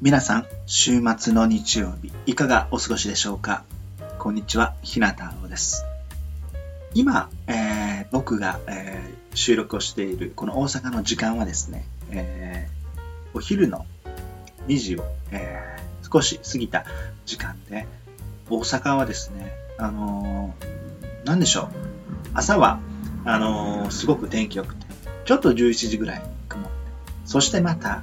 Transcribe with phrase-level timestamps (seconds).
[0.00, 3.64] 皆さん、週末の日曜日、いかがお過ごしでしょうか？
[4.18, 5.84] こんにちは、ひなたろうです。
[6.94, 13.86] 今、えー僕が、えー収録をしているこの大阪の時間はですね、えーお昼の
[14.66, 15.76] 2時を、え
[16.10, 16.84] 少し過ぎた
[17.26, 17.86] 時間で、
[18.48, 21.68] 大阪はですね、あのーなんでしょう、
[22.32, 22.80] 朝は、
[23.26, 24.86] あのすごく天気良くて、
[25.26, 26.70] ちょっと11時ぐらいに曇って、
[27.26, 28.02] そしてまた、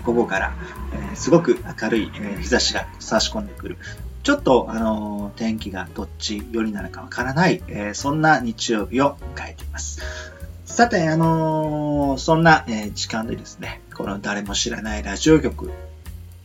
[0.00, 0.54] 午後から、
[1.12, 3.78] えすごく明るい、え日差しが差し込んでくる。
[4.22, 10.00] ちょっと、あの天気がどっち寄りなのかわからない、えそんな日曜日を迎えています。
[10.64, 15.70] さて、あのそんな、え時間でですね、この誰も知らないラジオ局、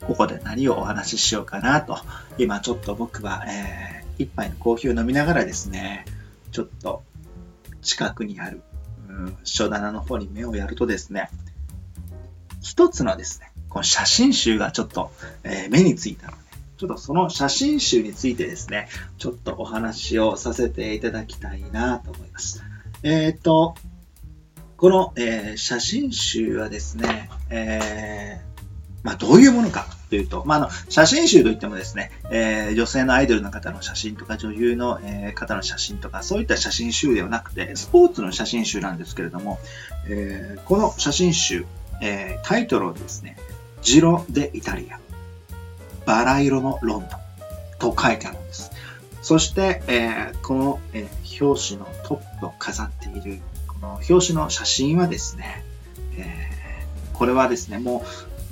[0.01, 1.97] ここで何をお話ししようかなと、
[2.37, 6.05] 今ちょっと僕は、えー一杯のコーヒーを飲みながらですね、
[6.51, 7.03] ちょっと
[7.81, 8.61] 近くにある、
[9.09, 11.29] うん書棚の方に目をやるとですね、
[12.63, 15.11] 一つのですね、この写真集がちょっと、
[15.43, 16.37] えー目についたので、
[16.77, 18.87] ちょっとその写真集についてですね、
[19.17, 22.63] ちょっとお話をさせていただきたいなと思います。
[23.03, 23.75] えっ、と、
[24.77, 28.41] この、えー写真集はですね、え
[29.03, 39.59] まあ、どういうものかというと、まあ、あの、写真集といってもですね、えー女性のアイドルの方の写真とか、女優の、えー方の写真とか、そういった写真集ではなくて、スポーツの写真集なんですけれども、
[40.07, 41.65] えーこの写真集、
[42.05, 43.37] えータイトルをですね、
[43.81, 44.99] ジロ・デ・イタリア、
[46.05, 47.09] バラ色のロンドン
[47.79, 48.71] と書いてあるんです。
[49.21, 55.63] そして、えーこの、えー表紙のトップを飾っている、この表紙の写真はですね、
[56.17, 58.03] えーこれはですね、も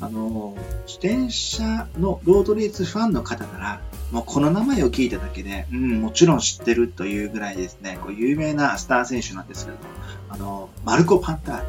[0.01, 0.55] う、あの、
[0.87, 9.83] 自転車のロードレースファンの方なら、もうこの名前を聞いただけで、うん、もちろん知ってるというぐらいですね、こう有名なスター選手なんですけども、
[10.29, 11.63] あの、マルコ・パンタ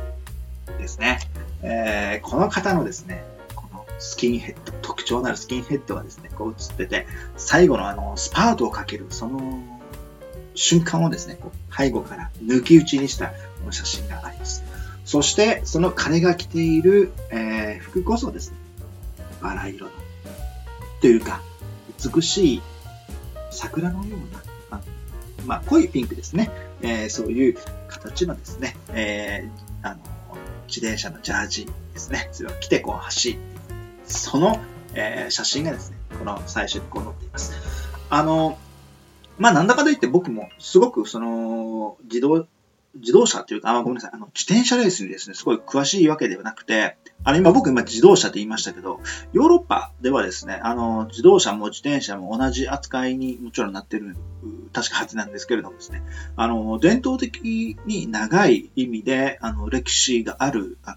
[0.66, 1.19] ーですね。
[1.62, 3.24] えーこの方のですね、
[3.55, 9.62] このスキンヘッド、特徴のあるスキンヘッドがですね、こう映ってて、最後のあの、スパートをかける、その
[10.54, 13.34] 瞬間をですね、こう背後から抜き打ちにしたこ
[13.66, 14.64] の写真があります。
[15.04, 18.56] そして、その彼が着ている、えー服こそですね、
[19.41, 19.92] バラ色の、
[21.00, 21.41] というか、
[22.14, 22.62] 美しい
[23.50, 24.81] 桜のような、あ
[25.47, 26.50] まあ、濃いピンクですね。
[26.82, 27.56] えーそういう
[27.88, 30.00] 形のですね、えーあの、
[30.75, 32.31] 自転車のジャージですね。
[32.33, 33.41] それを着てこう走って、
[34.06, 34.59] その、
[34.94, 37.53] えー写真がですね、この最初にこう載っています。
[38.09, 38.59] あの、
[39.38, 42.47] まあ、なんだかといって僕もすごくその、自動、
[42.94, 49.00] 自動車っていうか、あ、ごめんなさい、あの、自転車レースにですね、すごい詳しいわけではなくて、あの、今僕今自動車って言いましたけど、
[49.33, 54.16] ヨーロッパではですね、あの、自動車も自転車も同じ扱いにもちろんなってる、
[54.72, 56.03] 確かはずなんですけれどもですね、
[56.37, 60.97] あの、伝統的に長い意味で、あの、歴史がある、あの、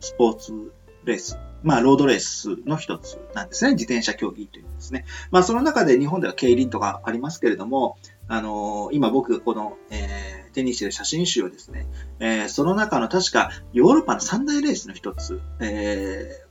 [0.00, 0.72] スポーツ
[1.04, 3.72] レース、まあ、ロードレースの一つなんですね。
[3.72, 5.04] 自転車競技というのですね。
[5.32, 7.98] まあ、その中で日本では競輪とかありますけれども、
[8.28, 11.86] あの今僕この、えー手にしている写真集をですね、
[12.20, 16.48] えーその中の確かヨーロッパの三大レースの一つ、えー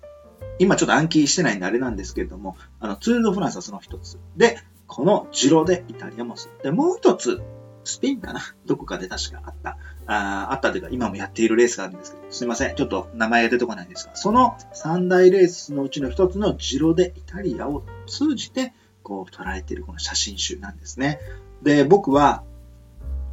[0.60, 4.18] 今ちょっと暗記してないんであれなんですけれども、あの、ツール・ド・フランスはその一つ。
[4.38, 4.58] で、
[4.88, 6.64] このジロでイタリアもそう。
[6.64, 7.42] で、もう一つ、
[7.84, 8.42] スペインかな？
[8.66, 9.78] どこかで確かあった。
[10.08, 12.76] ああったというか、今もやっているレースがあるんですけど、すいません。
[12.76, 18.74] ちょっと名前が出てこないんですが、その三大レースのうちの一つのジロでイタリアを通じて、
[19.04, 21.20] こう捉えているこの写真集なんですね。
[21.62, 22.44] で、僕は、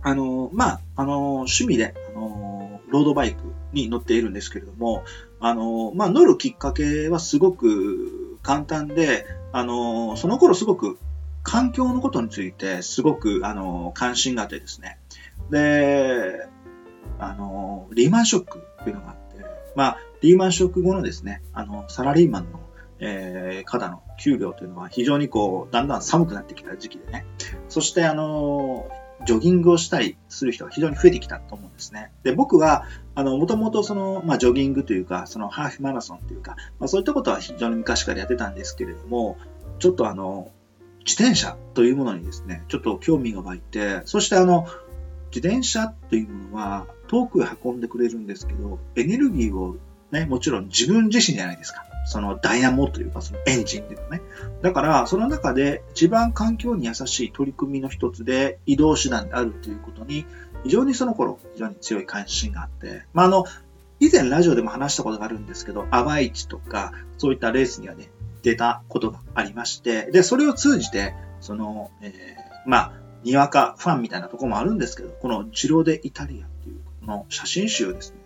[0.04, 3.40] あの、まあ、あの、趣味で、あの、ロードバイク
[3.72, 5.02] に乗っているんですけれども、
[5.40, 10.98] あの、まあ、乗るきっかけはすごく簡単で、あの、その頃すごく
[11.42, 14.98] 環境のことについてすごく、あの、関心があってですね。
[15.50, 16.46] で、
[17.18, 19.42] あの、リーマンショックっていうのがあって、
[19.74, 22.60] まあ、リーマンショック後のですね、あの、サラリーマンの、
[22.98, 27.24] えー、方の給料というのは非常にこう、だんだん寒くなってきた時期でね。
[27.70, 28.86] そして、あの、
[29.24, 32.12] ジョギングをしたりする人が非常に増えてきたと思うんですね。
[32.22, 39.36] で、僕は、あの、もともとその、まあ、ジョギングというか、そのハーフマラソンというか、まあ、そういったことは非常に昔からやってたんですけれども、
[39.78, 40.50] ちょっとあの、
[41.04, 44.66] 自転車というものにですね、ちょっと興味が湧いて、そしてあの、
[45.34, 49.76] 自転車っていうものは遠くへ運んでくれるんですけど、エネルギーを
[50.14, 51.84] ね、もちろん自分自身じゃないですか。
[52.06, 54.22] そのダイナモというか、そのエンジンっていうのね。
[54.62, 60.24] だから、その中で一番環境に優しい取り組みの一つで移動手段であるということに、
[60.62, 63.44] 非常にその頃、非常に強い関心があって、まあ、あの、
[64.00, 68.10] 以前ラジオでも話したことがあるんですけど、アワイチとか、そういったレースにはね、
[68.42, 72.12] 出たことがありまして、で、それを通じて、その、えー
[72.66, 78.18] まあ、にわかファンみたいなとこもあるんですけど、このジロでイタリアっていうこの写真集をですね、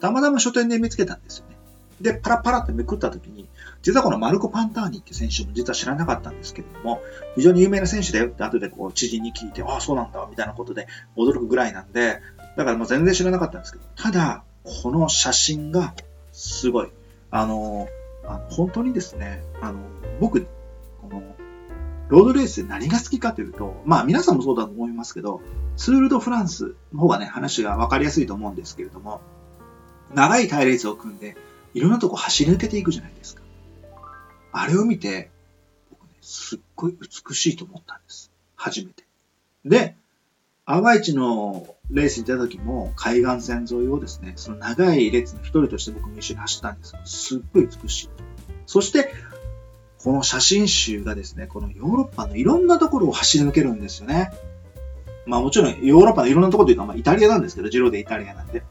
[0.00, 1.56] たまたま書店で見つけたんですよね。
[2.00, 3.46] で、パラパラってめくった時に、
[3.82, 7.02] 実はこのマルコ・パンターニって選手も実は知らなかったんですけれども、
[7.36, 10.86] 非常に有名な選手だよって後でこう知人に聞いて、ああ、そうなんだ、みたいなことで
[11.16, 12.20] 驚くぐらいなんで、
[12.56, 15.94] だからもう全然知らなかったんですけど、ただ、この写真が
[16.32, 16.90] すごい。
[17.30, 17.88] あの、
[18.26, 19.80] あの本当にですね、あの、
[20.20, 21.22] 僕、この、
[22.08, 25.42] ロードレースで何が好きかというと、まあ皆さんもそうだと思いますけど、
[25.76, 29.20] ツール・ド・フランスの方がね、話が分かりやすいと思うんですけれども、
[30.14, 31.36] 長い隊列を組んで、
[31.74, 33.42] いろんなとこ走り抜けていくじゃないですか。
[34.52, 35.30] あれを見て、
[35.90, 38.30] 僕ね、すっごい美しいと思ったんです。
[38.56, 39.04] 初めて。
[39.64, 39.94] で、
[40.66, 48.08] 淡市のレースに出た時も海岸線沿いをですね、その長い列の一人として僕も一緒に走ったんですけど、すっごい美しい。
[48.66, 49.12] そして、
[49.98, 54.30] この写真集がですね、このヨーロッパのいろんなところを走り抜けるんですよね。
[55.26, 58.62] まあもちろんヨーロッパのいろんなところというのはまあイタリアなんですけど、ジローでイタリアなんで。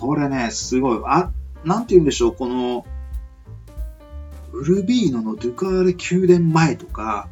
[0.00, 1.00] これね、すごい。
[1.06, 1.30] あ、
[1.64, 2.86] なんて言うんでしょう、この、
[4.52, 7.28] ウルビーノのドゥカーレ宮殿前とか、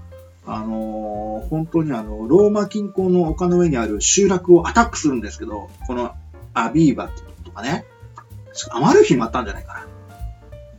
[0.46, 6.14] あのー、本当にあの、ローマ近郊の丘の上にある集落をアタックするんですけど、この
[6.54, 7.84] アビーバっていうとかね、
[8.70, 9.86] アマルフィもあったんじゃないかな。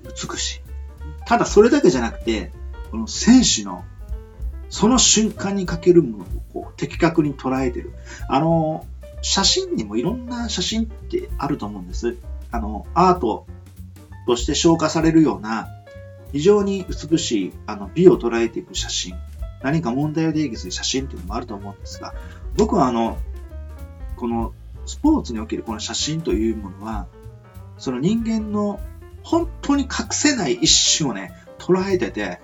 [0.10, 0.62] 美しい。
[1.26, 2.52] ただそれだけじゃなくて、
[2.92, 3.84] この選手の、
[4.70, 7.94] その瞬間にかけるものをこう的確に捉えてる。
[8.30, 12.18] あのー、写真にもいろんな写真ってあると思うんです。
[12.52, 13.46] あの、アート
[14.26, 15.70] として消化されるような、
[16.32, 19.16] 非常に美しい、あの、美を捉えていく写真、
[19.64, 22.14] 何か問題を定義する写真っていうのもあると思うんですが、
[22.56, 23.18] 僕はあの、
[24.18, 24.54] この
[24.86, 27.08] スポーツにおけるこの写真というものは、
[27.78, 28.80] その人間の
[29.24, 32.40] 本当に隠せない一瞬をね、捉えてて、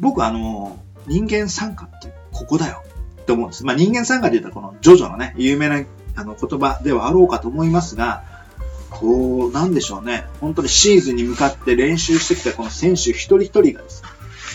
[0.00, 2.82] 僕はあの、人間参加ってここだよ
[3.24, 3.64] って思うんです。
[3.64, 5.82] まあ、人間参加で言ったこのジョジョのね、有名な
[6.14, 8.22] あの言葉ではあろうかと思いますが、
[8.90, 10.26] こう、なんでしょうね。
[10.40, 14.08] 本当にシーズンに向かって練習してきたこの選手一人一人がですね、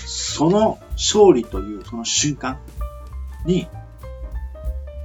[0.06, 2.60] その勝利というその瞬間
[3.46, 3.68] に、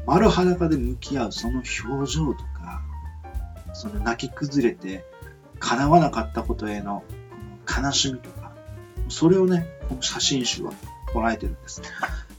[0.07, 2.83] 丸裸で向き合うその表情とか、
[3.73, 5.05] その泣き崩れて
[5.59, 7.03] 叶わなかったことへの
[7.67, 8.53] 悲しみとか、
[9.09, 10.73] それをね、この写真集は
[11.15, 11.81] 捉えてるんです。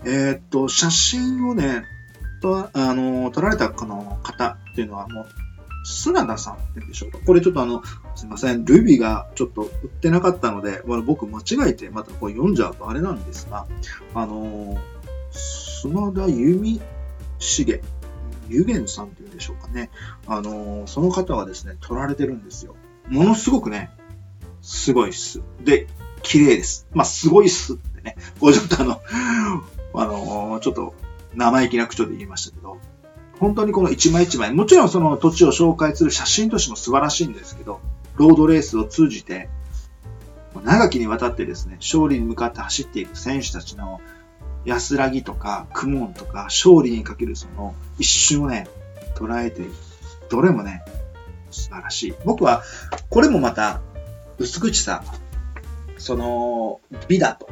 [0.05, 1.83] えー、っと、写真をね、
[2.41, 5.25] とあの撮られたこの方っていうのはもう
[5.85, 7.19] 砂田さんってんでしょうか？
[7.25, 7.81] これちょっとあの、
[8.15, 8.65] すいません。
[8.65, 13.67] ルビーがちょっと売ってなかったので、僕間違えてまたこれ読んじゃうとあれなんですが、
[14.13, 14.77] あの
[15.31, 16.81] 砂田弓
[17.39, 17.81] 重、
[18.49, 19.89] ゆげんさんっていうんでしょうかね。
[20.27, 22.75] あのその方はですね、撮られてるんですよ。
[23.07, 23.89] ものすごくね、
[24.61, 25.41] すごいっす。
[25.63, 25.87] で、
[26.21, 26.87] 綺麗です。
[26.93, 28.17] まあ、すごいっすってね。
[28.39, 29.01] これちょっとあの、
[29.97, 30.93] あのちょっと
[31.33, 32.77] 生意気な口調で言いましたけど、
[33.39, 37.81] 本当にこの一枚一枚、もちろんその土地を紹介する写真としても素晴らしいんですけど、
[38.15, 39.49] ロードレースを通じて、
[40.63, 43.99] 長きにわたってですね、勝利に向かって走っていく選手たちの
[44.63, 48.67] 安らぎとか苦悶とか勝利にかけるその一瞬をね、
[49.15, 49.63] 捉えて。
[50.29, 50.83] どれもね、
[51.51, 52.13] 素晴らしい。
[52.25, 52.63] 僕は、
[53.09, 53.81] これもまた、
[54.39, 55.03] 薄口さ、
[55.97, 57.47] その美だと、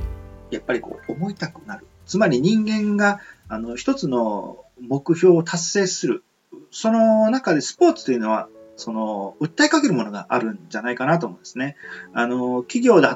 [0.49, 1.85] やっぱりこう思いたくなる。
[2.05, 6.23] つまり人間が、あの、一つの目標を達成する。
[6.71, 11.75] その中でスポーツというのは、その、訴えかけるものがあるんじゃないかなと思うんですね。
[12.13, 13.07] あの、企業で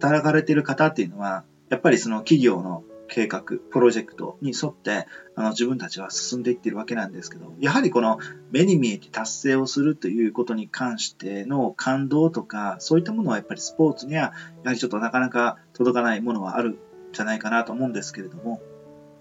[0.00, 8.18] 働かれている方っていうのは、やっぱりその企業の計画、プロジェクトに沿って、あの、自分たちは進んでいってるわけなんですけど、やはりこの
[8.50, 14.32] 目に見えて達成をするということに関しての感動とか、そういったものはやっぱりスポーツには、や
[14.64, 16.78] はりちょっとなかなか届かないものはある
[17.12, 18.60] じゃないかなと思うんですけれども、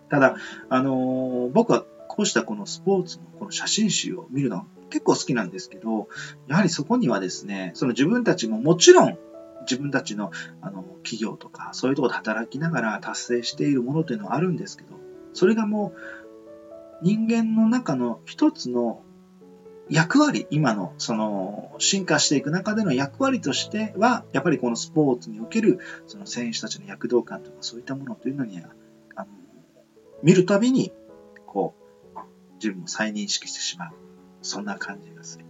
[0.09, 0.35] ただ、
[0.69, 6.09] あの、僕はこうしたこのスポーツのこの写真集を見るのは結構好きなんですけど、
[6.47, 9.17] やはりそこにはですね、その自分たちももちろん
[9.61, 10.31] 自分たちの
[10.61, 14.99] あの企業とかそういうところで働きながら達成しているものというのはあるんですけど、
[15.33, 15.99] それがもう
[17.01, 19.03] 人間の中の一つの
[19.91, 28.69] 役割、今のその進化していく中での役割としては、やっぱりこのスポーツにおけるその選手たちの躍動感とかそういったものというのには、
[29.15, 29.27] あの
[30.23, 30.93] 見るたびに
[31.45, 31.75] こ
[32.15, 32.19] う
[32.55, 33.93] 自分を再認識してしまう。
[34.41, 35.45] そんな感じがする。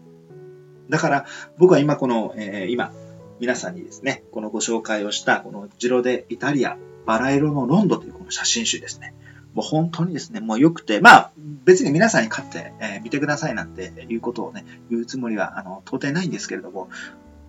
[0.89, 1.25] だから、
[1.57, 2.91] 僕は今この、えー、今、
[3.39, 9.13] 皆さんにですね、このご紹介をした、このジロデイタリア、バラ色のロンドというこの写真集ですね。
[9.53, 11.31] もう本当にですね、もう良くて、まあ、
[11.65, 16.89] 別に皆さんに買って、えー、見てくださいなんていうことをね、言うつもりは、あの、到底ないんですけれども、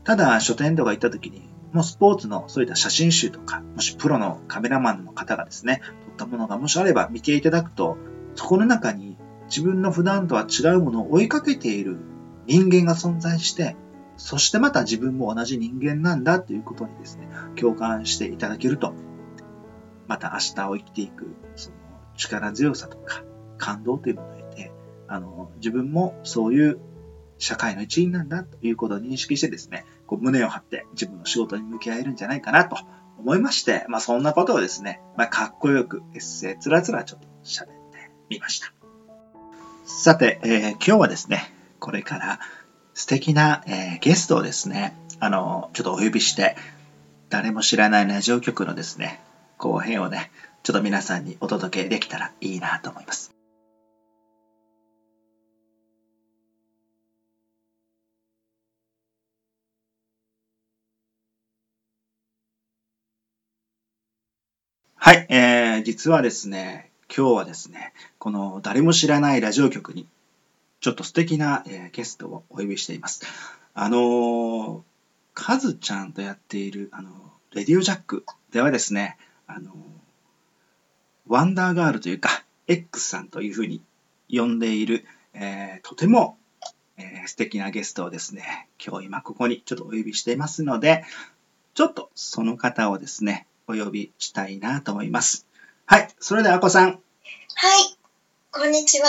[0.05, 7.97] ただ、書店とか行った時に、もうスポーツのそういった写真集とか、もしプロのカメラマンの方がですね、撮ったものがもしあれば見ていただくと、
[8.35, 9.17] そこの中に
[9.47, 11.99] 自分の普段とは違うものを追いかけている
[12.47, 13.77] 人間が存在して、
[14.17, 18.93] そしてまた自分も同じ人間なんだということにですね、共感していただけると、
[20.09, 21.77] また明日を生きていく、その
[22.17, 23.23] 力強さとか
[23.59, 24.73] 感動というものを得て、
[25.09, 26.81] あの、自分もそういう
[27.39, 32.77] 社会の一員なんだということを認識してですね、こう胸を張って自分の仕事に向き合えるんじゃないかなと
[33.19, 37.73] 思いまして、まあそんなことをですね、まあかっこよくエッセイつらつらちょっと喋って
[38.29, 38.73] みました。
[39.85, 42.41] さて、えー、今日はですね、これから
[42.95, 46.57] 素敵な、えー、ゲストをですね、あの、ちょっとお呼びして、
[47.29, 49.21] 誰も知らないラジオ局のですね、
[49.59, 50.31] 後編をね、
[50.63, 53.35] ちょっと皆さんにお届けできたらいいなと思います。
[64.95, 70.07] はい、えー、実はですね、今日はですね、この誰も知らないラジオ局に、
[70.81, 73.23] ちょっと素敵な、えー、ゲストをお呼びしています。
[73.75, 74.83] あのー、
[75.35, 77.11] カズちゃんとやっている、あの
[77.53, 79.17] レディオジャックではですね、
[79.49, 79.75] あの
[81.27, 83.81] ワンダーガールというか、X さんというふうに
[84.31, 86.37] 呼んでいる、えー、とても、
[86.99, 91.05] えー、素敵なゲストをですね、今日今ここにちょっとお呼びしていますので、
[91.75, 95.47] ちょっとその方をですね、お呼びしたいなと思います。
[95.87, 96.09] はい。
[96.19, 96.91] それでは、あこさん。
[96.91, 97.01] はい。
[98.51, 99.09] こんにちは。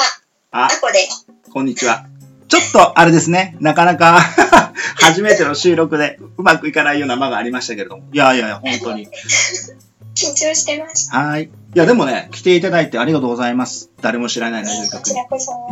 [0.51, 1.27] あ、あこです。
[1.51, 2.05] こんにちは。
[2.47, 3.57] ちょっと、あれですね。
[3.59, 4.19] なかなか
[5.01, 8.03] 初めての収録でうまくいかないような間がありましたけれども。
[8.13, 9.07] いやいやいや、本当に。
[10.15, 11.17] 緊張してました。
[11.17, 11.49] はい。
[11.75, 13.91] いや、でもね、来ていただいてありがとうございます。
[14.01, 15.09] 誰も知らないラジオ局。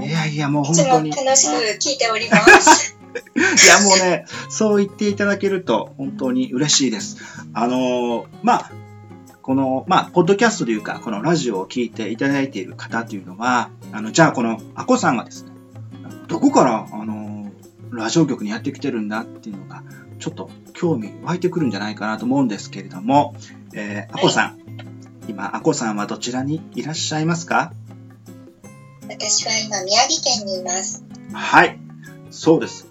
[0.03, 1.11] いやいや、もう本当に。
[1.11, 2.97] 楽しく聞いております。
[3.35, 7.17] いや、もうね、そう言っていただけると本当に嬉しいです。
[7.53, 8.71] あのー、まあ、
[9.43, 15.51] この、まあ、ポッドキャストというか、このラジオを聞いていただいている方というのは、あの、じゃあこのアコさんがですね、
[16.27, 17.51] どこから、あの、
[17.91, 19.83] ラジオ局にやってきてるんだっていうのが、
[20.19, 23.35] ちょっと興味湧いてくるんじゃないかなと思うんですけれども、
[23.73, 24.59] えー、アコさん、
[25.31, 27.71] 今、アコさんはどちらにいらっしゃいますか？
[29.07, 31.05] 私は今、宮城県にいます。
[31.31, 31.79] はい、
[32.31, 32.85] そうです。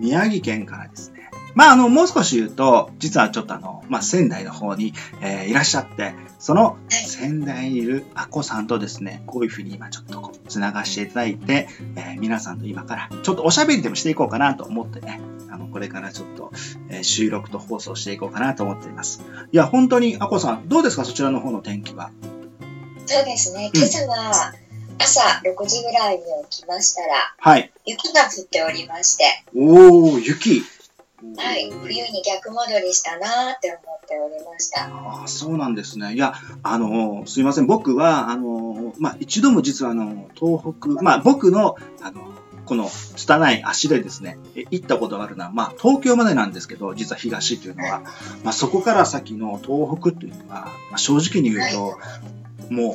[0.00, 1.13] 宮城県からですね。
[1.54, 4.92] まあ、あの、もう少し言うと、実はちょっとあの、まあ、仙台の方に、
[5.22, 15.20] えー、いらっしゃって、その仙台にいるアコさんとですね、こういうふうに今ちょっとこう、つながしていただいて、えー、皆さんと今から、ちょっとおしゃべりでもしていこうかなと思ってね、
[15.50, 16.50] あの、これからちょっと、
[16.88, 19.22] えー、収録と放送していこうかなと思っています。
[19.52, 21.04] いや、本当に、アコさん、どうですか？
[21.04, 22.10] そちらの方の天気は。
[23.06, 24.52] そうですね、今朝は、
[24.98, 27.70] 朝6時ぐらいに起きましたら、はい。
[27.84, 29.24] 雪が降っておりまして。
[29.54, 30.62] おー、雪。
[31.36, 34.84] はい、冬に逆戻りしたなって思っておりました。
[34.84, 36.14] ああ、そうなんですね。
[36.14, 37.66] いや、あの、すいません。
[37.66, 44.38] 僕は、あの、まあ、一度も実は、あの、東北、まあ、僕の、あの、この拙い足でですね、
[44.70, 48.02] 行ったことがあるのは、まあ、東京までなんですけど、実は東というのは、
[48.42, 51.98] まあ、そこから先の東北というのは、まあ、正直に言うと、
[52.72, 52.94] もう、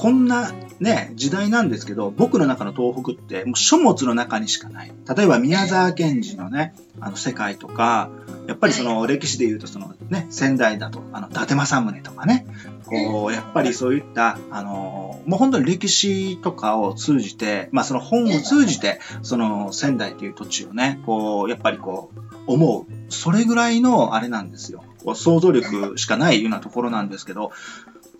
[0.00, 4.92] こんなね、時代なんですけど、僕の中の東北ってもう書物の中にしかない。
[5.14, 8.08] 例えば宮沢賢治のね、あの世界とか、
[8.46, 12.46] やっぱりその歴史で言うとそのね、仙台だと、あの、伊達政宗とかね、
[12.86, 22.92] こう、やっぱりそういった、あの、もう本当に歴史とかを通じて、まあその本を通じて、その仙台という土地をね、こう、やっぱりこう、思う。
[23.10, 24.82] それぐらいのあれなんですよ。
[25.14, 27.52] 想像力しかないようなところなんですけど、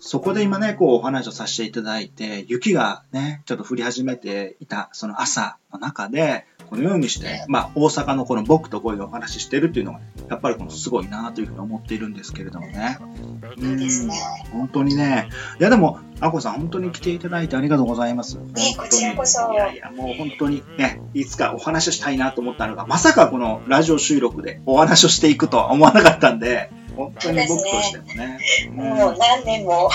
[0.03, 12.97] そこで今ね、こうお話をさせていただいて、雪がね、ちょっと降り始めていた、その朝の中で、このようにして、まあ、大阪のこの僕とこういうお話ししてるっていうのが、ね、やっぱりこのすごいなというふうに思っているんですけれどもね。
[13.57, 15.29] うん、本当にね。
[15.59, 18.37] いや、でも、あこさん、本当に来ていただいてありがとうございます。
[18.37, 18.43] ね、
[18.75, 19.51] こちらこそ。
[19.51, 28.39] いやいや、もう本当にね、いつかお話をしたいなと思ったのが、まさかこのラジオ収録でお話をしていくとは思わなかったんで、本当に僕としてもね。
[28.73, 29.89] もう何年も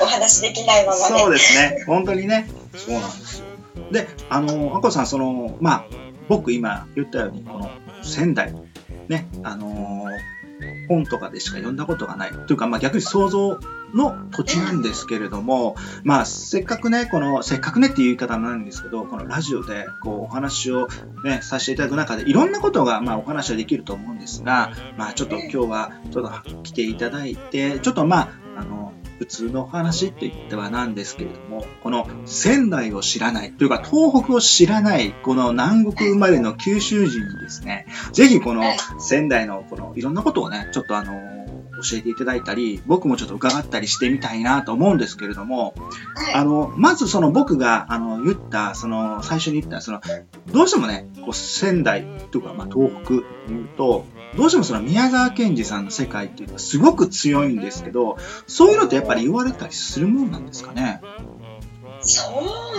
[0.00, 1.18] お話できないままね。
[1.18, 1.84] そうですね。
[1.86, 2.48] 本当にね。
[2.74, 3.46] そうなんですよ。
[3.90, 5.84] で、あの、あこさん、その、まあ、
[6.28, 7.70] 僕今言ったように、この
[8.02, 8.54] 仙台、
[9.08, 10.06] ね、あの
[10.88, 12.30] 本とかでしか読んだことがない。
[12.30, 13.58] というか、まあ逆に想像
[13.94, 20.88] の土地なんですけれども、まあせっかくね、この、せっかくねっていう言い方なんですけど、このラジオでこうお話を
[21.24, 38.64] ね、させていただく中でいろんなことがまあお話はできると思うんですが、まあちょっと今日はちょっと来ていただいて、ちょっとまあ、あの、普通の話と言ってはなんですけれども、この仙台を知らない、というか東北を知らない、この南国生まれの九州人にですね、ぜひこの
[38.98, 41.41] 仙台のこのいろんなことをね、ちょっとあの、
[41.82, 45.74] 教えていただいたり、僕もちょっと伺ったりしてみたいなと思うんですけれども、
[46.14, 46.34] はい。
[46.34, 50.00] あの、まずその僕が、あの、言った、その、最初に言った、その、
[50.52, 61.02] どうしてもね、こう、仙台とか、まあ、東北に言うと、どうしてもその宮沢賢治さんの世界っていうのはすごく強いんですけど、そういうのってやっぱり言われたりするもんなんですかね？
[62.02, 62.22] そ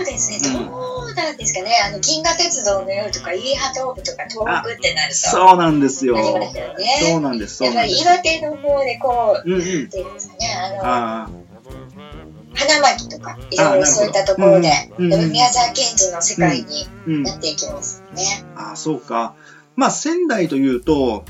[0.00, 6.16] うですね、うんどうなんですかね、あの銀河鉄道の夜とか、イーハトーブとか、東北ってなると、そうなんですよ。
[6.16, 6.52] よね。
[7.00, 8.00] そうなんです、そやっぱり。
[8.00, 9.60] 岩手の方でこう、うんうん。
[9.60, 11.30] っていうんですかね、あの、あ
[12.54, 17.22] 花巻とか、いろいろそういったところで、うんうんうん宮沢賢治の世界に。
[17.22, 18.44] なっていきますよね。
[18.56, 19.34] ああ、そうか。
[19.76, 21.24] まあ、仙台というと、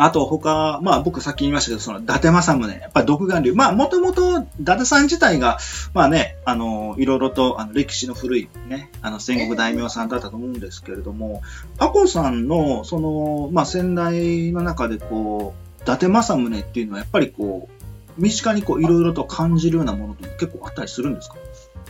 [0.00, 3.54] あと他、まあ僕さっき言いましたけど、その伊達政宗、やっぱり独眼竜。
[3.54, 5.58] まあもともと伊達さん自体が、
[5.94, 11.42] まあね、あの、いろいろとあの歴史の古いね、あの戦国大名さんだったと思うんですけれども、
[11.78, 21.36] アコさんの、その、まあ仙台の中でこう、伊達政宗っていうのはやっぱりこう、身近にこういろいろと感じるようなものって結構あったりするんですか？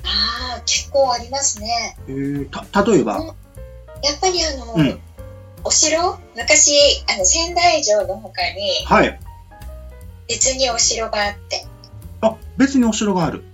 [0.05, 1.97] ああ、結構ありますね。
[2.07, 5.01] えー、た、例えば、やっぱりあの、うん
[5.65, 6.19] お城？
[6.37, 6.73] 昔、
[7.13, 9.21] あの、仙台城の他にはい。
[10.29, 11.67] 別にお城があって、
[12.21, 13.45] あ、別にお城がある。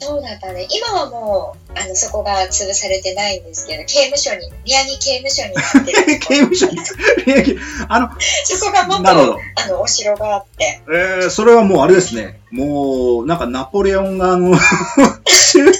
[0.00, 0.66] そうだったね。
[0.68, 6.18] 今はもう、あの、そこが潰されてないんですけど、刑務所に、宮城刑務所になってる。
[6.18, 7.58] 刑務所に？
[7.88, 8.08] あの、
[8.44, 12.40] そこがもっなるほどと、あの、お城があって、えー、それはもうあれですね。
[12.50, 14.58] もう、なんかナポレオンがあの、
[15.26, 15.72] 収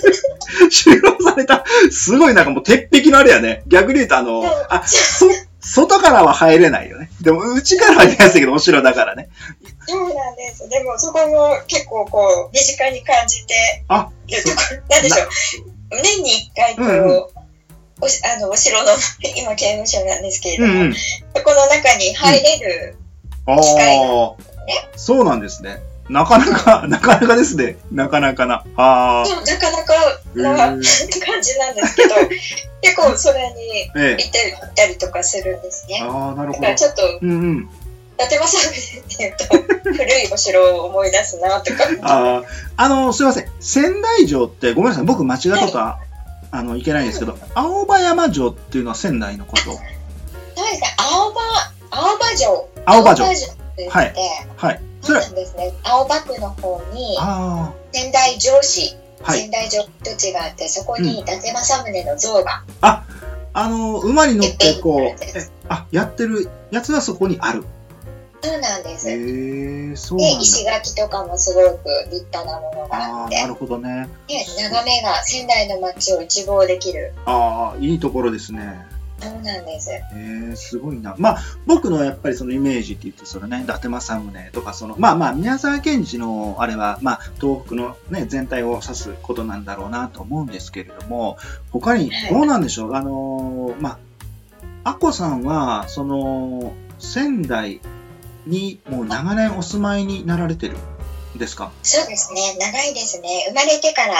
[0.71, 3.65] 収容された、すごいなんかもう鉄壁のあれやね。
[3.67, 5.27] 逆に言うとあの、あ、そ、
[5.63, 7.11] 外からは入れないよね。
[7.21, 9.29] でも、内からは入りやすいけど、お城だからね。
[9.87, 10.69] そうなんです。
[10.69, 14.09] でも、そこも結構こう、身近に感じてあ、
[14.91, 15.29] なんでしょう。
[16.03, 17.27] 年に一回こう、うんうん
[18.05, 18.91] おしあの、お城の、
[19.37, 20.95] 今刑務所なんですけれども、うんうん。
[20.95, 20.99] そ
[21.45, 22.97] この中に入れる、
[23.47, 23.59] ああ、
[24.97, 25.81] そうなんですね。
[26.13, 27.79] なかなか、 なかなかですね。
[27.91, 28.63] なかなかな。
[28.77, 29.95] あそうなかなか
[30.37, 30.39] あ。
[30.39, 30.81] なへ感
[31.43, 32.15] じなんですけど、
[32.83, 36.01] 結構それにええ行って行ったりとかするんですね。
[36.03, 36.75] ああ、なるほど。
[36.75, 37.71] ちょっと、うんうん。
[38.19, 39.45] 伊達政宗っていうと、
[39.91, 41.85] 古いお城を思い出すなとか。
[42.03, 42.43] あ
[42.77, 43.51] あ、あの、すいません。
[43.61, 45.05] 仙台城って、ごめんなさい。
[45.05, 45.99] 僕間違ったとは、
[46.51, 49.63] あの、いけないんですけど、青葉山城っていうのは仙台のこと？
[49.65, 52.69] そうですね、青葉、青葉城。
[52.85, 53.27] 青葉城。
[53.27, 53.37] って
[53.79, 54.15] 言って、はい
[54.57, 54.81] はい。
[55.03, 55.73] そそうれなんですね。
[55.83, 59.41] 青葉区の方に、あ仙台城市、あ、はい。
[59.41, 62.63] 仙台城土地があって、そこに伊達政宗の像が、
[63.55, 65.17] あの、馬に乗って、こう、
[65.69, 67.65] あ、やってるやつはそこにある。
[68.45, 69.09] そうなんです。
[69.09, 70.33] へえ、そうなで。
[70.41, 74.09] 石垣とかもすごく立派なものがああ、あってな、るほどね。
[74.27, 77.13] で眺めが仙台の街を一望できる。
[77.25, 78.85] ああ、いいところですね。
[79.23, 79.91] そうなんです。
[79.91, 80.03] へ
[80.53, 81.15] え、すごいな。
[81.19, 91.39] まあ、僕のやっぱりそのイメージって言って、そのね、伊達政宗とか、その、まあまあ、宮沢賢治のあれは、まあ、東北のね、全体を指すことなんだろうなと思うんですけれども、
[91.71, 93.99] 他にはいどうなんでしょう、あのーま
[94.85, 97.81] あ、アッコさんは、その、仙台
[98.47, 100.77] にもう長年お住まいになられてる
[101.37, 101.73] んですか？
[101.83, 103.47] そうですね、長いですね。
[103.49, 104.15] 生まれてから、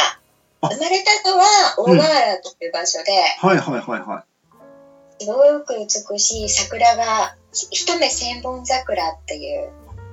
[0.65, 1.45] あ生まれたのは
[1.77, 4.32] 大河原という場所で、はいはいはいはい。
[5.23, 7.37] すごく美しい桜が、
[7.71, 9.71] 一目千本桜っていう、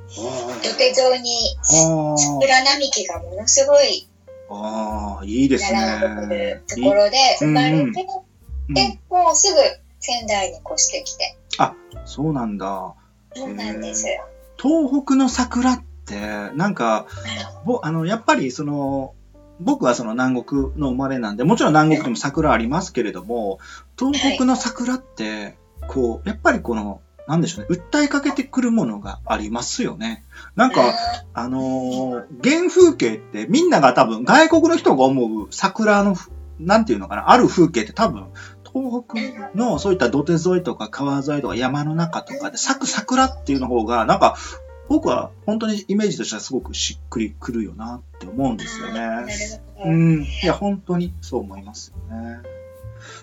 [0.09, 4.07] 土手沿いにあ桜並木がものすごい
[4.49, 6.63] あ、ああ、いいです並んでるね。
[6.67, 7.93] ところで生まれて、うん
[8.73, 9.59] で、もうすぐ
[9.99, 11.35] 仙台に越してきて。
[12.05, 12.93] そうなんだ。
[13.35, 14.05] そうなんです。
[14.61, 16.19] 東北の桜って、
[16.55, 17.07] なんか、
[17.65, 19.13] ぼあの、やっぱりその、
[19.59, 23.59] 僕はその南国の生まれなんで、もちろん南国でも桜ありますけれども、
[23.99, 25.57] 東北の桜って、
[25.87, 30.25] こう、やっぱりこの、なんでしょうね、訴えかけてくるものがありますよね。
[30.55, 30.81] なんか、
[31.33, 38.27] あのー原風景ってみんなが多分外国の人が思う桜のふ、なんていうのかな、ある風景って多分、
[38.73, 44.37] 東北のそういった土手沿いとか川沿いとか山の中とかで咲く桜っていうの方が、なんか、
[44.87, 49.61] 僕は本当にイメージとしてはすごくしっくりくるよなって思うんですよね。
[49.85, 50.23] うん。
[50.23, 52.58] いや、本当にそう思いますよね。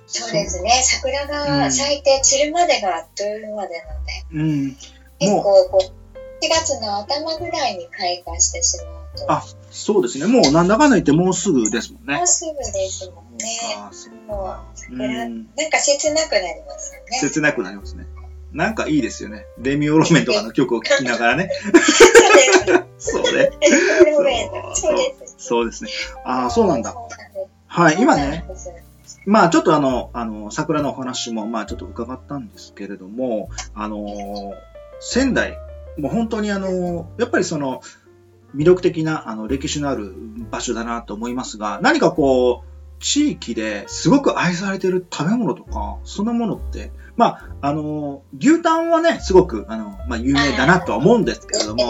[0.06, 0.70] そうですね。
[0.84, 4.76] 桜が咲いて散るまでがあっという間でなので、うん。
[5.18, 5.96] 結構こう、
[6.44, 10.26] 4月の頭ぐらいに開花してしまうと、あそうですね。
[10.26, 12.26] もうなんだかんだ言ってもうすぐですもんねもう。
[12.26, 13.46] すぐですもんね。
[14.26, 14.56] も
[14.90, 15.48] ううん。
[15.56, 17.18] なんか切なくなりますよね。
[17.20, 18.06] 切なくなりますね。
[18.52, 19.44] なんかいいですよね。
[19.58, 21.50] レミオロメンとかの曲を聴きながらね。
[22.98, 23.50] そうね。
[23.60, 24.04] です。
[24.04, 24.50] ロメン
[25.36, 25.84] そうです。
[25.84, 25.90] ね。
[26.24, 26.94] ああ、そうなんだ。
[27.66, 28.46] はい、今ね、
[29.26, 34.52] まあちょっとあの、あの、桜のお話もまあちょっと伺ったんですけれども、あのー
[34.98, 35.58] 仙台
[35.98, 37.82] もう本当にあの、やっぱりその、
[38.54, 40.14] 魅力的なあの歴史のある
[40.50, 51.82] 場所だなと思いますが、何かこう、地域ですごく愛されてる食べ物とか、そんなものって、まあ、あの、牛タンはね、すごく、あの、まあ、有名だなとは思うんですけれども。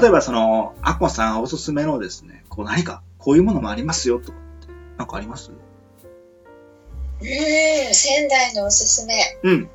[0.00, 5.50] 例えばその、アコさんおすすめのですね、こう何か、こういうものもありますよとかって、なんかあります？
[7.22, 9.14] うん、仙台のおすすめ。
[9.42, 9.70] うん。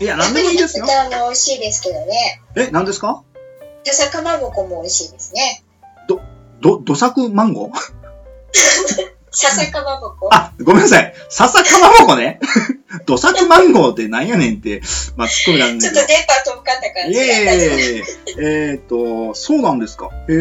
[0.00, 0.84] いや、なんでもいいですよ。
[0.84, 2.42] 豚も美味しいですけどね。
[2.56, 3.22] え、何ですか
[3.84, 5.64] 笹かまぼこも美味しいですね。
[6.08, 6.20] ど、
[6.60, 7.72] ど土作マンゴー
[9.30, 10.30] 笹かまぼこ。
[10.32, 10.82] あ、ごめん。
[10.82, 11.14] なさい。
[11.28, 12.40] 笹かまぼこね。
[13.04, 14.26] 土作マンゴーってなん。
[14.26, 14.56] やねん。
[14.56, 14.80] って、
[15.16, 15.78] まあ、ツッコミなん。
[15.78, 16.00] だけど。
[16.00, 18.20] ちょっと電波遠かった感じいえいがいたします。
[18.28, 19.78] えいええっと、そうなん。
[19.78, 20.10] ですか。
[20.28, 20.32] へ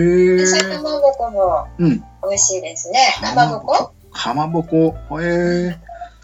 [0.42, 0.46] え。
[0.46, 2.00] 笹かまぼこもうん。
[2.00, 3.00] 美味しいですね。
[3.22, 4.96] かまぼこかまぼこ。
[5.22, 5.78] へえ。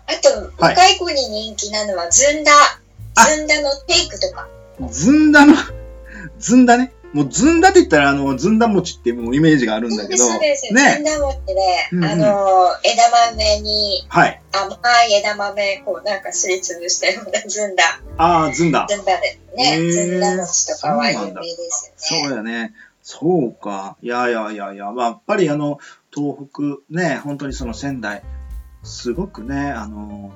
[0.07, 0.29] あと、
[0.63, 2.51] はい若い子に人気なのはずんだ。
[3.15, 4.47] あずんだのテイクとか。
[4.89, 5.53] ずんだの、
[6.39, 6.93] ずんだね。
[7.13, 10.25] もうずんだって言ったら、あの、ずんだ餅ってもうイメージがあるんだけど。
[10.25, 10.67] そうです。
[10.67, 11.03] ずねん。
[11.03, 11.53] だ餅で、
[11.91, 14.41] うんうんあの、枝豆にはい。
[14.53, 17.83] 甘い枝豆、こうなんかすりつぶしたようなずんだ。
[18.17, 18.87] ああ、ずんだ。
[18.89, 19.77] ずんだでへね。
[19.77, 22.27] ーずんだ餅とかは有名ですそよね。
[22.29, 22.73] うやね。
[23.03, 23.97] そうか。
[24.01, 25.79] いやいやいやいや、まあ、やっぱりあの、
[26.13, 28.23] 東北ね、本当にその仙台、
[28.83, 30.33] すごくね、あの、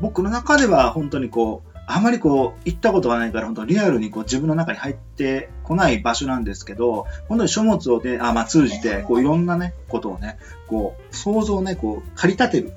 [0.00, 10.36] 僕の中では本当にこう、あまりこう、行ったことがないから、本当リアルにこう自分の中に入ってこない場所なんですけど、本当に書物をで、あ、まあ通じて、こういろんなね、ことをね、
[10.66, 12.74] こう、想像をね、こう、駆り立てる。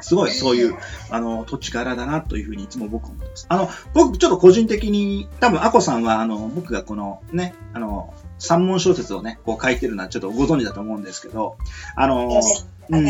[0.00, 0.76] すごい、そういう、
[1.10, 3.46] あの、土地柄だなというふうにいつも僕は思ってます。
[3.48, 11.56] あの、僕ちょっと個人的に、多分、アコさんは、あの、僕がこのね、あの、三文小説をね、こう書いてるのはちょっとご存知だと思うんですけど、
[11.96, 12.40] あの、わ
[12.90, 13.06] うん。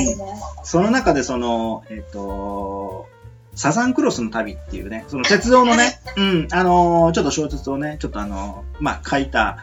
[0.62, 3.09] その中でその、えっ、と、
[3.55, 9.57] サザンクロスの旅っていうね、その鉄道のね、うん、あの、ちょっと小説をね、ちょっとあの、まあ、書いたん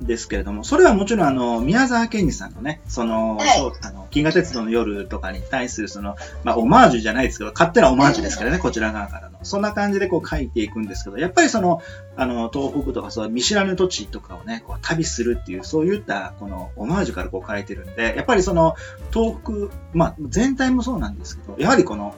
[0.00, 9.38] ですけれども、それはもちろんあの、宮沢賢治さんのね、その、はいそうあの、銀河鉄道の夜とかに対するその、まあ、オマージュじゃないですけど、勝手なオマージュですからね、こちら側からの。
[9.42, 11.82] そんな感じでこう書いていくんですけど、やっぱりその、
[12.16, 18.74] あの、東北とかそう、見知らぬ土地とかをね、こう旅するっていう、そういった、この、オマージュからこう書いてるんで、やっぱりその、
[19.12, 22.14] 東北、まあ、全体もそうなんですけど、やはりこの、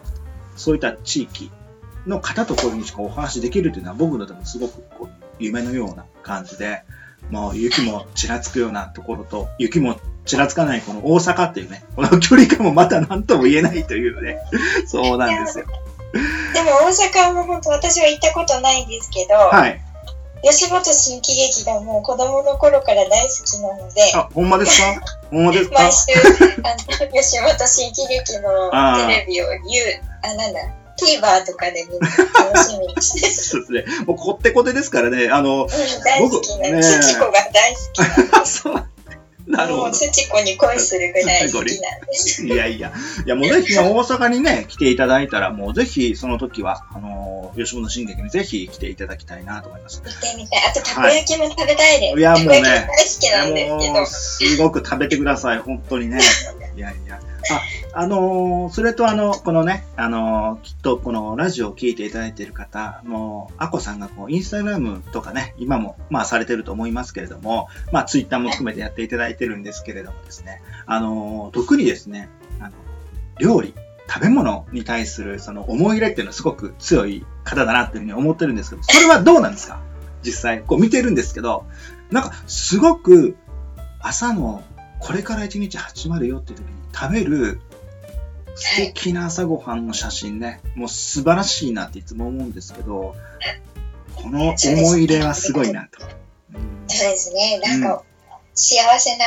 [0.56, 1.52] そういった地域
[2.06, 6.82] の方とこういうふうにこうお話しできるというのは、僕のでもすごくこう夢のような感じで、
[7.30, 14.38] もう雪もちらつくようなところと、雪もちらつかないこの大阪っていうね、この距離感もまた何とも言えないというね、
[14.86, 15.66] そうなんですよ。
[16.54, 19.80] でも大阪も本当私は行ったことないんですけど、はい。
[20.42, 25.02] 吉本新喜劇がもう子供の頃から大好きなので、あ、ほんまですか？
[25.30, 25.82] ほんまですか？
[25.82, 25.98] 毎週、
[26.62, 29.60] あの、吉本新喜劇のテレビを言う、
[30.22, 30.60] あ、なんだ、
[30.98, 33.84] TVer とかで見るの楽しみにして、そうですね。
[34.06, 38.88] もうこってこてですからね、あの、うん、大好きな、僕ね土子が大好き そう、
[39.48, 39.92] なるもうほど。
[39.94, 42.44] 土子に恋するぐらい好きなんです。
[42.46, 42.92] いやいや、
[43.24, 50.02] いやもうぜひね、大阪にね、来ていただいたら、もうぜひその時は、あのー、吉本新劇にぜひ来ていただきたいなと思います。
[50.04, 50.62] 行ってみたい。
[50.68, 52.18] あと、たこ焼きも食べたいです。
[52.18, 54.06] いやもうね大好きなんですけど。
[54.06, 56.20] すごく食べてください、本当にね。
[56.76, 57.18] いやいや。
[57.56, 72.28] あ、あのーそれとあの、このね、あのーきっとこのラジオを聞いていただいている方、もう、アコさんがこう、インスタグラムとかね、今も、まあされてると思いますけれども、まあツイッターも含めてやっていただいてるんですけれどもですね、あのー特にですね、
[72.60, 72.72] あの、
[73.38, 73.74] 料理、
[74.10, 79.80] 食べ物に対するその思い入れっていうのはすごく強い方だなっていうふうに思ってるんですけど、それはどうなんですか？
[80.22, 81.66] 実際、こう見てるんですけど、
[82.10, 83.36] なんかすごく
[84.00, 84.64] 朝の
[84.98, 87.60] これから一日始まるよっていう時に食べる
[88.54, 93.14] 素敵な朝ごはんの写真ね、もう素晴らしいなっていつも思うんですけど、
[94.16, 96.04] この思い入れはすごいなと。
[96.04, 96.18] うん
[96.88, 97.60] そうですね。
[97.62, 98.02] なんか、
[98.54, 99.24] 幸せな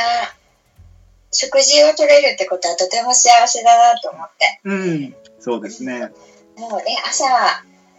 [1.30, 4.60] 食事を取れるってことはとても幸せだなと思って。
[4.64, 6.12] うん、そうですね。
[6.58, 7.24] もうね、朝、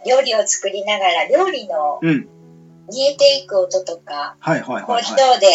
[0.06, 2.28] 料理を作りながら、料理のうん、
[2.88, 4.84] 煮えていく音とか、はいはい
[5.40, 5.46] で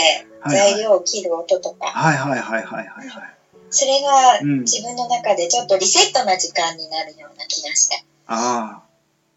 [0.42, 3.39] はい材料を切る音とか、はいはいはいはいはいはい。
[3.70, 8.04] それがうん自分の中でちょっとリセットな時間になるような気がして。
[8.28, 8.90] ああ。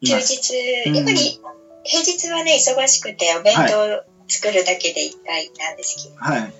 [0.04, 1.40] 休今日、うんやっぱり
[1.84, 6.52] 平日はね、忙しくてお弁当作るだけでいっぱいなんですけど、はい。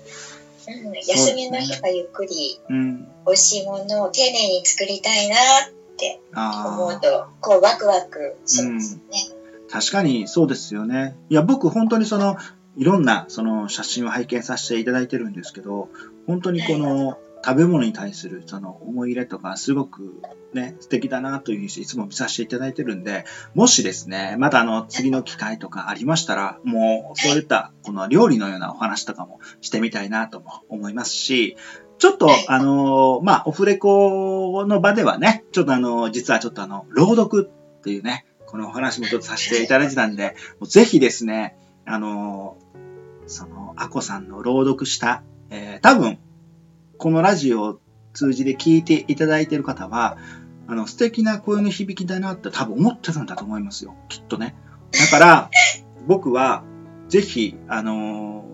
[0.65, 3.07] うん、休みの日はゆっくりうん。
[3.25, 5.37] 美味しいものを丁寧に作りたいなっ
[5.97, 6.87] て思。
[6.87, 9.01] うと、こうワクワクしますね。
[9.69, 11.15] 確かにそうですよね。
[11.29, 12.37] いや、僕本当にその、
[12.75, 15.89] いろんなその写真を拝見させていただいてるんですけど、
[16.27, 20.21] 本当にこの、食べ物に対するその思い入れとかすごく
[20.53, 31.57] ね、素敵だなというふうにいつも見させていただいてるんで、もしですね、またあの次の機会とかありましたら、もうそういったこの料理のようなお話とかもしてみたいなとも思いますし、
[31.97, 42.57] ちょっと、あのまあ、オフレコの場ではね、ちょっとあの実はちょっとあの、朗読っていうね、このお話もちょっとさせていただいてたんで、もうぜひですね、あの
[43.27, 46.19] その、アコさんの朗読した、えー、多分、
[47.03, 47.79] このラジオを
[48.13, 50.17] 通じて聞いていただいている方は、
[50.67, 53.93] あの、素敵な声の響きだなって多分思ってるんだと思いますよ。
[54.07, 54.55] きっとね。
[54.93, 55.51] だから、
[56.07, 56.63] 僕は、
[57.09, 58.45] ぜひ、あの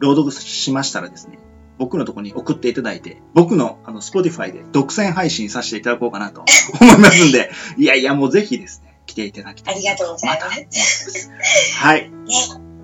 [0.00, 1.38] ー、朗読しましたらですね、
[1.78, 6.44] 僕のとこに送っていただいて、僕の、あの、スポティファイで独占配信させていただこうかなと
[6.80, 9.74] 思いますんで、いやいや、もうぜひですね、来ていただきたい。
[9.76, 11.30] ありがとうございます。
[11.76, 12.10] はい。
[12.10, 12.16] ね。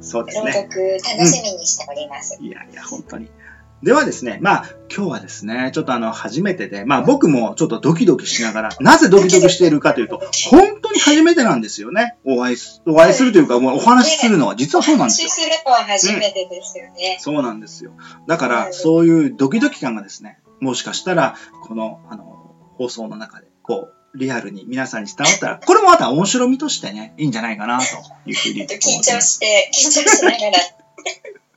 [0.00, 0.52] そうですね。
[0.52, 2.38] 朗読楽しみにしております。
[2.40, 3.28] うん、いやいや、本当に。
[3.82, 4.64] ではですね、まあ、
[4.94, 12.16] 今日はですね、ちょっとあの、初めてで、まあ僕もちょっとドキドキしながら、なぜドキドキしているかというと、本当に初めてなんですよね。
[12.24, 15.28] お会いす、お会いするというか、もうお話しするのは、実はそうなんですよ。
[15.28, 17.16] お話しするのは初めてですよね。
[17.18, 17.92] うん、そうなんですよ。
[18.28, 27.84] だから、そういうドキドキ感がですね、もしかしたら、この、あの、放送の中で、こう、リアルに皆さんに伝わったら、これもまた面白みとしてね、いいんじゃないかな、と
[28.26, 28.66] いうふうに。
[28.68, 30.52] 緊張して、緊張しながら。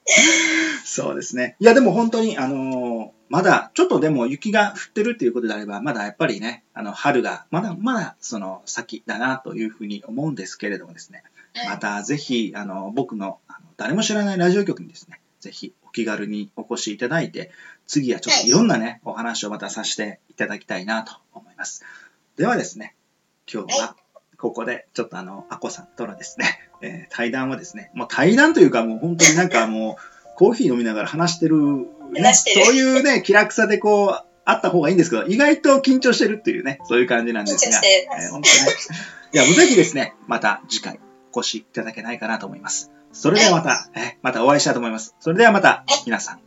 [0.86, 1.56] そうですね。
[1.60, 11.24] いや、でも本当に、あのー、まだ、ちょっとでも雪が降ってるっていうことであれば、まだやっぱりね、あの、春が、まだまだ、その、先だな、というふうに思うんですけれどもですね、
[11.68, 17.52] またぜひ、あの、僕の、あの誰も知らないラジオ局にですね、ぜひお気軽にお越しいただいて、
[17.88, 21.84] 次はちょっといろんなね、お話をまたさせていただきたいなと思います。
[22.36, 22.96] ではですね、
[23.52, 23.96] 今日は、
[24.38, 31.58] ここで、ちょっとあの、アコさんとのですね、えー、対談はですね、もう対談というかもう本当になんかもう、コーヒー飲みながら話してる、
[32.12, 38.56] ね、そういうね、気楽さでこう、あった方がいいんですけど、意外と緊張してるっていうね、そういう感じなんですが、えー、本当ね。
[39.34, 41.00] いや、ぜひですね、また次回
[41.34, 42.92] お越しいただけないかなと思います。
[43.12, 45.16] それではまた、えまたお会いしたいと思います。
[45.20, 46.40] それではまた、皆さん。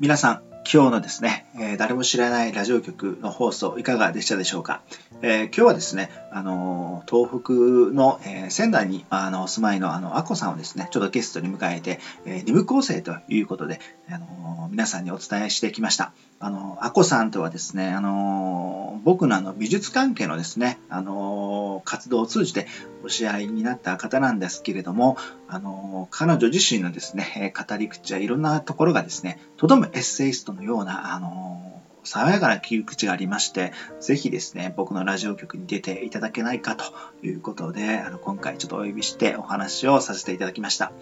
[0.00, 4.82] 皆さん、今日のですね、えー、誰も知らないラジオ局の放送いかがでしたでしょうか、
[5.22, 13.78] えー、今日はですね、あのー、東北の、え仙台にあのお住まいのあのアコさんをですね、ちょっとゲストに迎えて、えー、2部構成ということで、
[14.10, 16.12] あの皆さんにお伝えしてきました。
[16.38, 22.66] あの、アコさんとはですね、あの、僕のあの美術関係のですね、あの、活動を通じて
[23.04, 25.16] お知り合いになった方なんですけれども、
[25.48, 36.84] あの、彼女自身のですね、語り口やいろんなところがですね、とどめエッセイストのような、あの、爽やかな切り口がありまして、ぜひですね、僕のラジオ局に出ていただけないかと
[37.22, 40.92] いうことで、あの今回ちょっとお呼びしてお話をさせていただきました。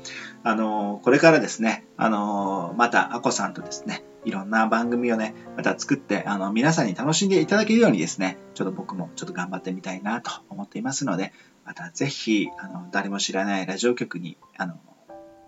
[0.42, 11.32] あの、これからですね、あの、またアコさんとですね、いろんな番組をね、また作って、あの、皆さんに楽しんでいただけるようにですね、ちょっと僕もちょっと頑張ってみたいなと思っていますので、
[11.64, 14.78] またぜひ、あの、誰も知らないラジオ局に、あの、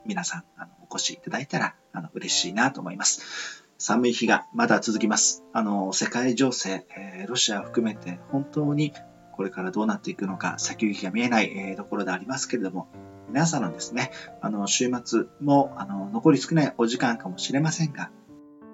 [0.04, 3.65] 皆さん、あの、お越しいただいたら、あの、嬉しいなと思います。
[3.78, 5.44] 寒い日がまだ続きます。
[5.52, 8.92] あの、世界情勢、えー、ロシアを含めて本当に
[9.32, 12.88] これからどうなっていくのか先行きが見えない、えー、ところでありますけれども、
[13.28, 18.10] 皆さんのですね、あの、週末も、あの、残り少ないお時間かもしれませんが、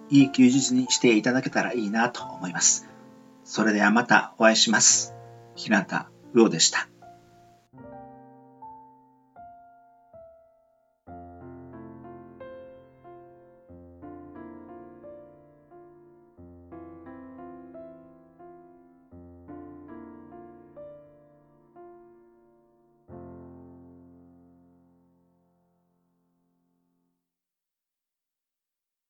[0.08, 2.88] いい休日にしていただけたらいいなと思います。
[3.44, 5.14] それではまたお会いします。
[5.56, 5.84] 日向
[6.34, 6.88] うおでした。